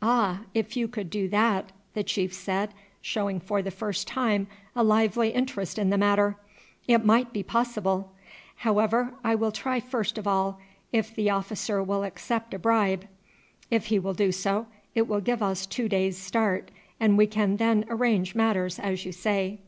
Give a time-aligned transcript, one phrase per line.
[0.00, 0.42] "Ah!
[0.54, 2.72] if you could do that!" the chief said,
[3.02, 4.46] showing for the first time
[4.76, 6.36] a lively interest in the matter,
[6.86, 8.12] "it might be possible.
[8.58, 10.60] However, I will try first of all
[10.92, 13.08] if the officer will accept a bribe.
[13.68, 16.70] If he will do so it will give us two days' start,
[17.00, 19.58] and we can then arrange matters as you say."